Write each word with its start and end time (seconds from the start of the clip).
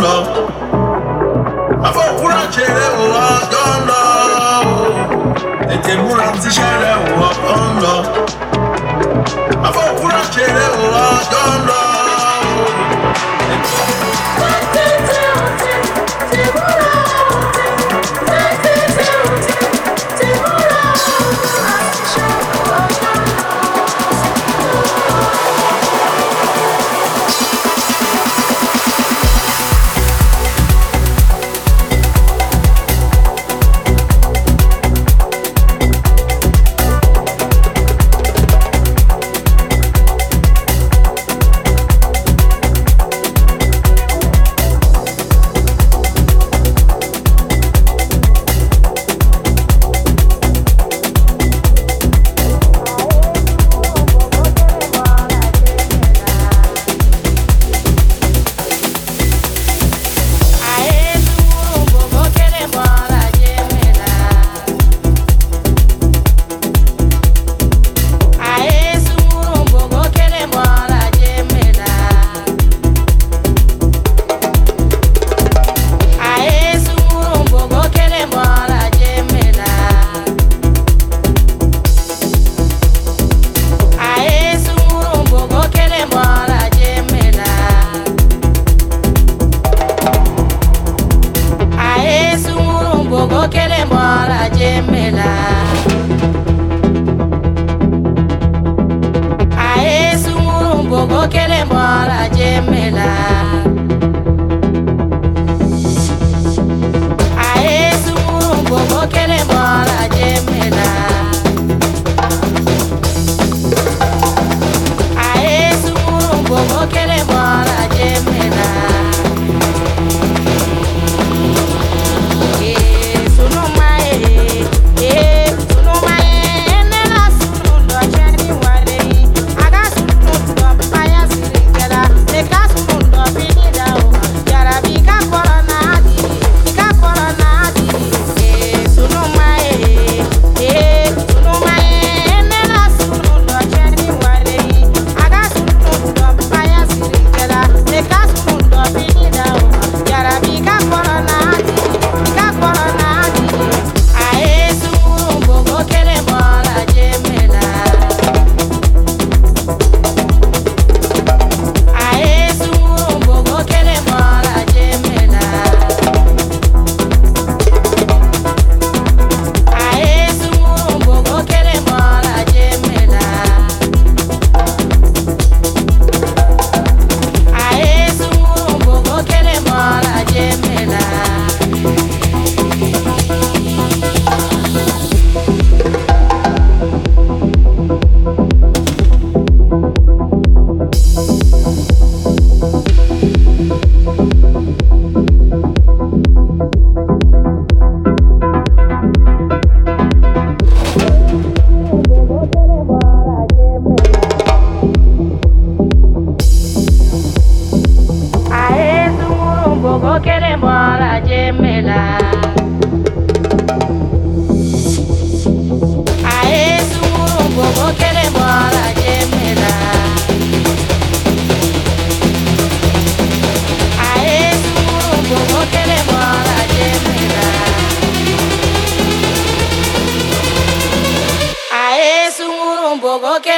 love. 0.00 0.79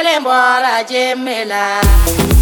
quieren, 0.03 0.23
bora 0.23 0.83
de 0.83 1.15
melar. 1.15 2.32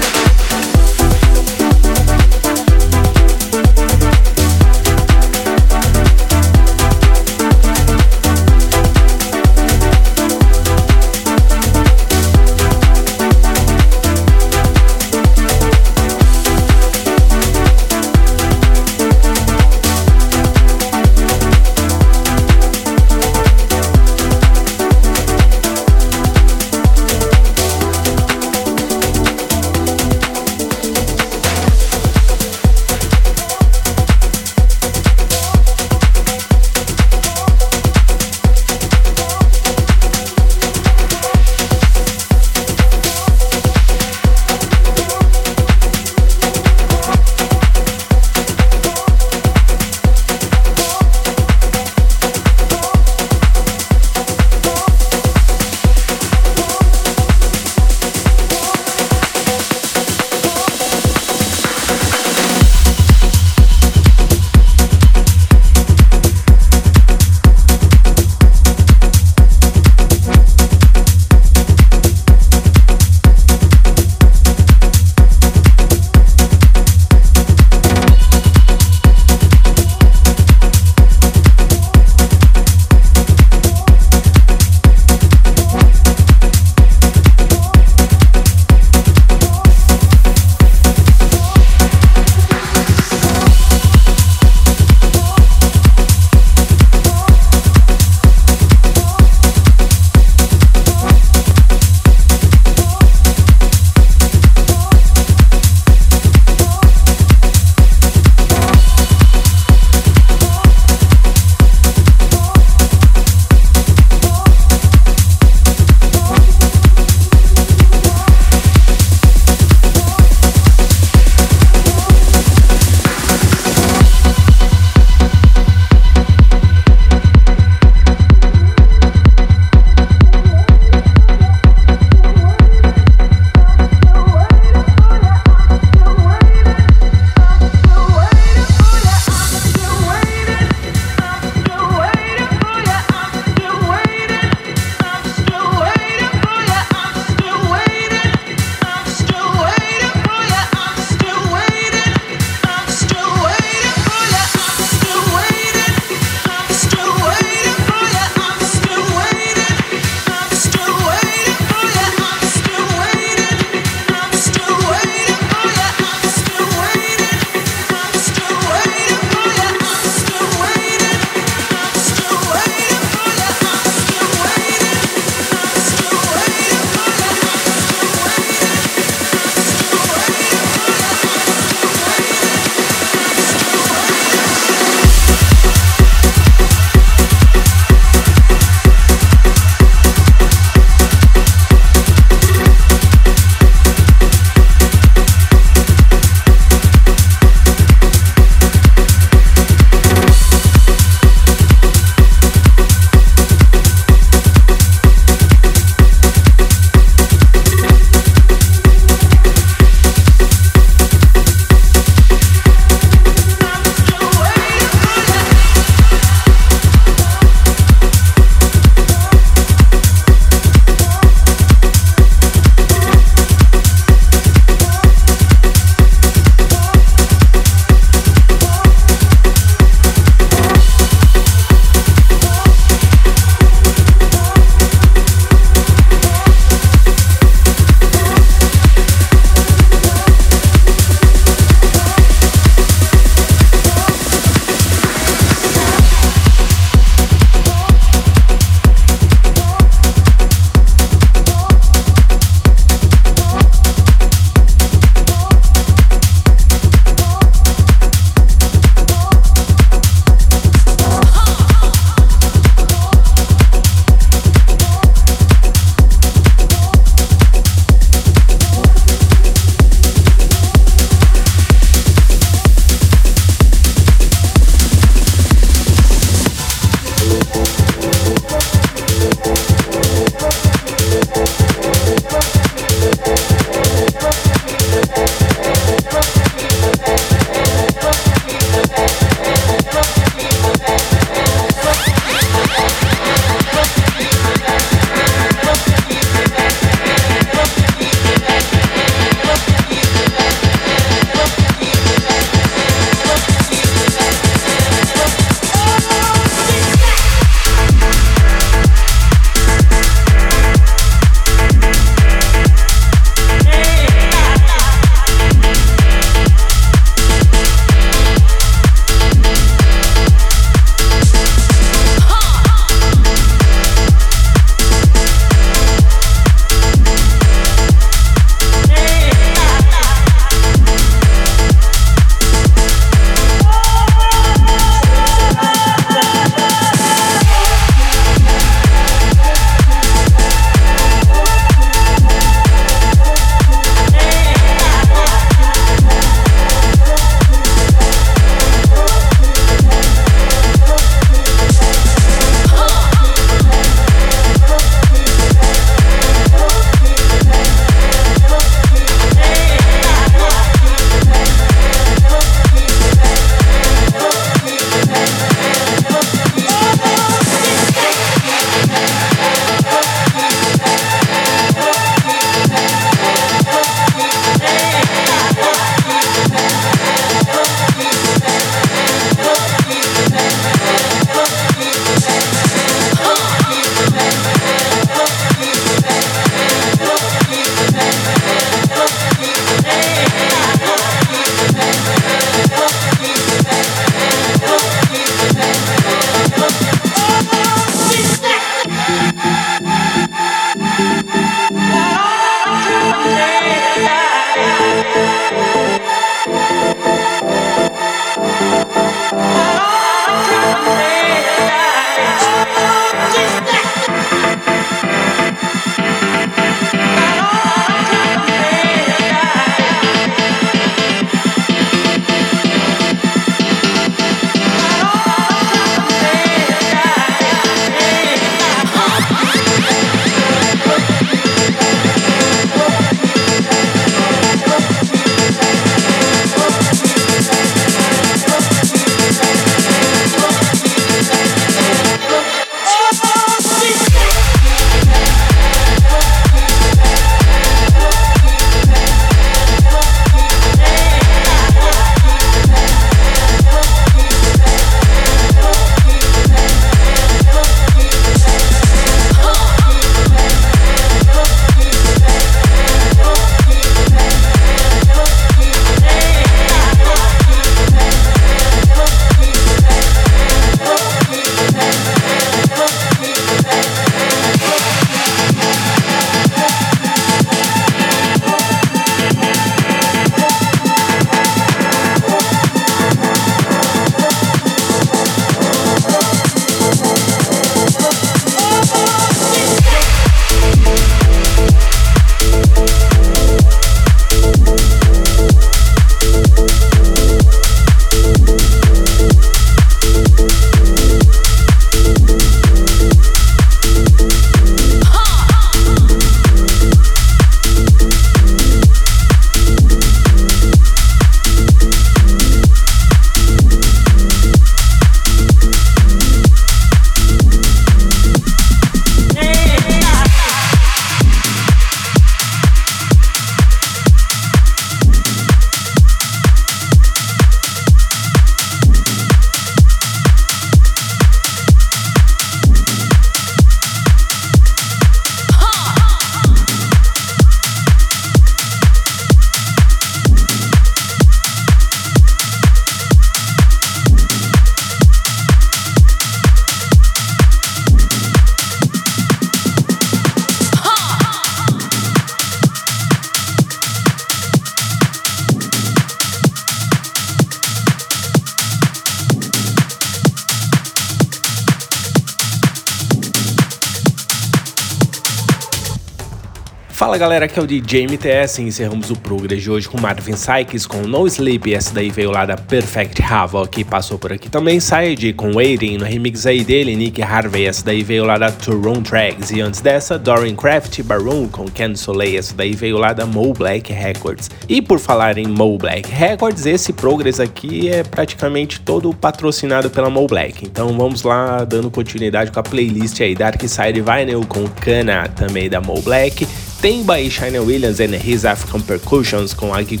Fala 567.12 567.20
galera, 567.20 567.44
aqui 567.44 567.58
é 567.58 567.62
o 567.62 567.66
DJ 567.66 568.06
MTS 568.06 568.62
e 568.62 568.64
encerramos 568.64 569.10
o 569.10 569.16
Progress 569.16 569.62
de 569.62 569.70
hoje 569.70 569.86
com 569.86 570.00
Marvin 570.00 570.34
Sykes 570.34 570.86
com 570.86 571.02
No 571.02 571.26
Sleep, 571.26 571.74
essa 571.74 571.92
daí 571.92 572.08
veio 572.08 572.30
lá 572.30 572.46
da 572.46 572.56
Perfect 572.56 573.22
Havoc, 573.22 573.68
que 573.68 573.84
passou 573.84 574.18
por 574.18 574.32
aqui 574.32 574.48
também, 574.48 574.80
Said 574.80 575.34
com 575.34 575.52
Waiting, 575.52 575.98
no 575.98 576.06
remix 576.06 576.46
aí 576.46 576.64
dele, 576.64 576.96
Nick 576.96 577.20
Harvey, 577.20 577.66
essa 577.66 577.84
daí 577.84 578.02
veio 578.02 578.24
lá 578.24 578.38
da 578.38 578.50
Turon 578.50 579.02
Tracks, 579.02 579.50
e 579.50 579.60
antes 579.60 579.82
dessa, 579.82 580.18
Dorian 580.18 580.54
Craft 580.56 581.02
Baroon 581.02 581.48
com 581.48 581.66
Ken 581.66 581.94
Soleil, 581.94 582.38
essa 582.38 582.54
daí 582.54 582.72
veio 582.74 582.96
lá 582.96 583.12
da 583.12 583.26
Mo 583.26 583.52
Black 583.52 583.92
Records. 583.92 584.50
E 584.66 584.80
por 584.80 584.98
falar 584.98 585.36
em 585.36 585.46
Mo 585.46 585.76
Black 585.76 586.10
Records, 586.10 586.64
esse 586.64 586.94
Progress 586.94 587.38
aqui 587.38 587.90
é 587.90 588.02
praticamente 588.02 588.80
todo 588.80 589.12
patrocinado 589.12 589.90
pela 589.90 590.08
Mo 590.08 590.26
Black, 590.26 590.64
então 590.64 590.96
vamos 590.96 591.24
lá 591.24 591.62
dando 591.64 591.90
continuidade 591.90 592.50
com 592.50 592.58
a 592.58 592.62
playlist 592.62 593.20
aí, 593.20 593.34
Dark 593.34 593.60
Side 593.60 594.00
Vinyl 594.00 594.46
com 594.46 594.66
Kana, 594.66 595.28
também 595.28 595.68
da 595.68 595.78
Mo 595.78 596.00
Black, 596.00 596.46
tem 596.82 597.04
by 597.04 597.30
Shine 597.30 597.60
Williams 597.60 598.00
and 598.00 598.16
His 598.16 598.44
African 598.44 598.80
Percussions 598.80 599.54
com 599.54 599.72
Ag 599.72 600.00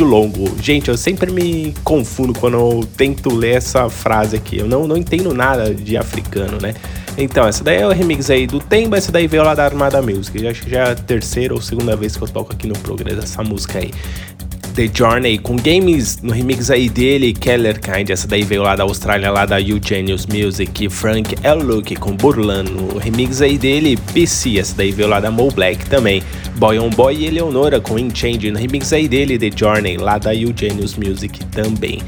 Longo. 0.00 0.54
Gente, 0.62 0.88
eu 0.88 0.96
sempre 0.96 1.32
me 1.32 1.74
confundo 1.82 2.32
quando 2.38 2.54
eu 2.54 2.88
tento 2.96 3.34
ler 3.34 3.56
essa 3.56 3.90
frase 3.90 4.36
aqui. 4.36 4.58
Eu 4.58 4.68
não, 4.68 4.86
não 4.86 4.96
entendo 4.96 5.34
nada 5.34 5.74
de 5.74 5.96
africano, 5.96 6.58
né? 6.62 6.72
Então, 7.16 7.48
essa 7.48 7.64
daí 7.64 7.78
é 7.78 7.86
o 7.86 7.90
remix 7.90 8.30
aí 8.30 8.46
do 8.46 8.60
Temba, 8.60 8.96
essa 8.96 9.10
daí 9.10 9.26
veio 9.26 9.42
lá 9.42 9.56
da 9.56 9.64
Armada 9.64 10.00
Music. 10.00 10.46
Acho 10.46 10.62
que 10.62 10.70
já 10.70 10.84
é 10.84 10.92
a 10.92 10.94
terceira 10.94 11.52
ou 11.52 11.60
segunda 11.60 11.96
vez 11.96 12.16
que 12.16 12.22
eu 12.22 12.28
toco 12.28 12.52
aqui 12.52 12.68
no 12.68 12.78
Progress 12.78 13.18
essa 13.18 13.42
música 13.42 13.80
aí. 13.80 13.90
The 14.74 14.90
Journey, 14.92 15.38
com 15.38 15.56
games 15.56 16.18
no 16.22 16.32
remix 16.32 16.70
aí 16.70 16.88
dele, 16.88 17.32
Keller 17.32 17.80
Kind, 17.80 18.10
essa 18.10 18.26
daí 18.28 18.42
veio 18.42 18.62
lá 18.62 18.76
da 18.76 18.84
Austrália, 18.84 19.30
lá 19.30 19.44
da 19.44 19.60
Eugenius 19.60 20.26
Music, 20.26 20.88
Frank 20.88 21.34
L. 21.42 21.62
Luke 21.62 21.94
com 21.96 22.14
Burlan, 22.14 22.62
no 22.62 22.98
remix 22.98 23.42
aí 23.42 23.58
dele, 23.58 23.98
PC, 24.12 24.58
essa 24.58 24.76
daí 24.76 24.92
veio 24.92 25.08
lá 25.08 25.20
da 25.20 25.30
Mo 25.30 25.50
Black 25.50 25.88
também, 25.90 26.22
Boy 26.56 26.78
on 26.78 26.90
Boy 26.90 27.16
e 27.16 27.26
Eleonora 27.26 27.80
com 27.80 27.98
In 27.98 28.10
Change, 28.14 28.50
no 28.50 28.58
remix 28.58 28.92
aí 28.92 29.08
dele, 29.08 29.38
The 29.38 29.50
Journey, 29.56 29.96
lá 29.96 30.18
da 30.18 30.34
Eugenius 30.34 30.96
Music 30.96 31.44
também. 31.46 32.00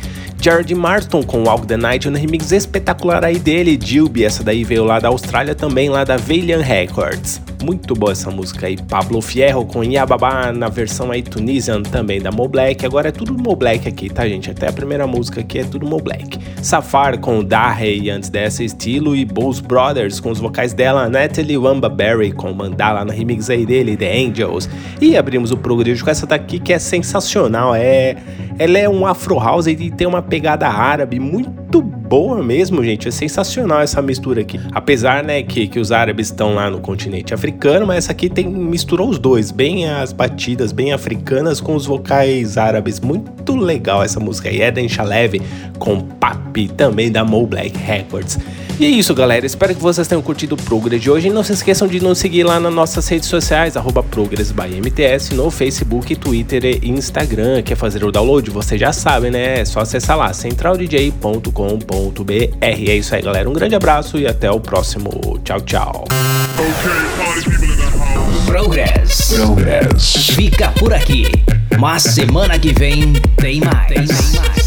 Jared 0.42 0.74
Marston 0.74 1.22
com 1.22 1.44
Walk 1.44 1.66
the 1.66 1.76
Night, 1.76 2.08
no 2.08 2.16
remix 2.16 2.50
espetacular 2.50 3.22
aí 3.22 3.38
dele, 3.38 3.76
Dilby, 3.76 4.24
essa 4.24 4.42
daí 4.42 4.64
veio 4.64 4.84
lá 4.84 4.98
da 4.98 5.08
Austrália 5.08 5.54
também, 5.54 5.90
lá 5.90 6.02
da 6.02 6.16
Valiant 6.16 6.62
Records. 6.62 7.42
Muito 7.62 7.94
boa 7.94 8.12
essa 8.12 8.30
música 8.30 8.66
aí. 8.66 8.76
Pablo 8.88 9.20
Fierro 9.20 9.66
com 9.66 9.84
Yababa 9.84 10.50
na 10.50 10.70
versão 10.70 11.10
aí 11.10 11.22
Tunisian 11.22 11.82
também 11.82 12.18
da 12.18 12.32
Mo 12.32 12.48
Black. 12.48 12.86
Agora 12.86 13.10
é 13.10 13.12
tudo 13.12 13.34
Mo 13.34 13.54
Black 13.54 13.86
aqui, 13.86 14.08
tá, 14.08 14.26
gente? 14.26 14.50
Até 14.50 14.68
a 14.68 14.72
primeira 14.72 15.06
música 15.06 15.42
aqui 15.42 15.58
é 15.58 15.64
tudo 15.64 15.86
Mo 15.86 15.98
Black. 15.98 16.38
Safar 16.62 17.18
com 17.18 17.44
Darrey 17.44 18.08
antes 18.08 18.30
dessa 18.30 18.64
estilo 18.64 19.14
e 19.14 19.26
Bulls 19.26 19.60
Brothers 19.60 20.20
com 20.20 20.30
os 20.30 20.38
vocais 20.38 20.72
dela, 20.72 21.06
Natalie 21.08 21.58
Wamba 21.58 21.90
Berry 21.90 22.32
com 22.32 22.50
Mandala 22.54 23.04
na 23.04 23.12
remix 23.12 23.50
aí 23.50 23.66
dele, 23.66 23.94
The 23.94 24.10
Angels. 24.10 24.68
E 24.98 25.14
abrimos 25.14 25.50
o 25.50 25.56
progresso 25.58 26.02
com 26.02 26.10
essa 26.10 26.26
daqui 26.26 26.58
que 26.58 26.72
é 26.72 26.78
sensacional. 26.78 27.74
É, 27.74 28.16
ela 28.58 28.78
é 28.78 28.88
um 28.88 29.06
Afro 29.06 29.38
House 29.38 29.66
e 29.66 29.90
tem 29.90 30.06
uma 30.06 30.22
pegada 30.30 30.68
árabe 30.68 31.18
muito 31.18 31.82
boa 32.10 32.42
mesmo, 32.42 32.82
gente. 32.82 33.06
É 33.06 33.10
sensacional 33.12 33.80
essa 33.80 34.02
mistura 34.02 34.40
aqui. 34.40 34.58
Apesar, 34.72 35.22
né, 35.22 35.44
que, 35.44 35.68
que 35.68 35.78
os 35.78 35.92
árabes 35.92 36.26
estão 36.26 36.56
lá 36.56 36.68
no 36.68 36.80
continente 36.80 37.32
africano, 37.32 37.86
mas 37.86 37.98
essa 37.98 38.10
aqui 38.10 38.28
tem 38.28 38.48
misturou 38.48 39.08
os 39.08 39.16
dois, 39.16 39.52
bem 39.52 39.88
as 39.88 40.12
batidas 40.12 40.72
bem 40.72 40.92
africanas 40.92 41.60
com 41.60 41.76
os 41.76 41.86
vocais 41.86 42.58
árabes. 42.58 42.98
Muito 42.98 43.54
legal 43.54 44.02
essa 44.02 44.18
música 44.18 44.48
aí. 44.48 44.60
Eden 44.60 44.88
Shalev 44.88 45.40
com 45.78 46.00
Papi, 46.00 46.66
também 46.66 47.12
da 47.12 47.24
Mo 47.24 47.46
Black 47.46 47.78
Records. 47.78 48.40
E 48.80 48.86
é 48.86 48.88
isso, 48.88 49.14
galera. 49.14 49.44
Espero 49.46 49.74
que 49.74 49.80
vocês 49.80 50.08
tenham 50.08 50.22
curtido 50.22 50.54
o 50.54 50.58
Progress 50.58 51.02
de 51.02 51.10
hoje. 51.10 51.28
E 51.28 51.30
não 51.30 51.44
se 51.44 51.52
esqueçam 51.52 51.86
de 51.86 52.02
nos 52.02 52.18
seguir 52.18 52.44
lá 52.44 52.58
nas 52.58 52.72
nossas 52.72 53.06
redes 53.06 53.28
sociais, 53.28 53.76
arroba 53.76 54.02
MTS, 54.02 55.34
no 55.34 55.50
Facebook, 55.50 56.16
Twitter 56.16 56.64
e 56.64 56.88
Instagram. 56.88 57.62
Quer 57.62 57.76
fazer 57.76 58.02
o 58.02 58.10
download? 58.10 58.48
Você 58.50 58.78
já 58.78 58.90
sabe, 58.90 59.30
né? 59.30 59.60
É 59.60 59.64
só 59.66 59.80
acessar 59.80 60.16
lá, 60.16 60.32
centraldj.com.br 60.32 61.99
www.progress.br. 62.00 62.56
É 62.60 62.96
isso 62.96 63.14
aí, 63.14 63.22
galera. 63.22 63.48
Um 63.48 63.52
grande 63.52 63.74
abraço 63.74 64.18
e 64.18 64.26
até 64.26 64.50
o 64.50 64.58
próximo. 64.58 65.10
Tchau, 65.44 65.60
tchau. 65.60 66.04
Progress. 68.46 69.34
Progress. 69.34 70.30
Fica 70.34 70.68
por 70.78 70.92
aqui. 70.92 71.26
Mas 71.78 72.02
semana 72.02 72.58
que 72.58 72.72
vem 72.72 73.12
tem 73.36 73.60
mais. 73.60 73.88
Tem 73.88 74.06
mais. 74.06 74.59